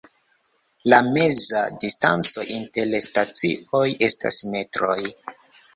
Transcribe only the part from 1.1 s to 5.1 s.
meza distanco inter stacioj estas metroj.